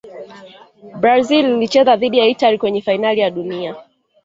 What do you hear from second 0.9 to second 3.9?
brazil ilicheza dhidi ya italia kwenye fainali ya dunia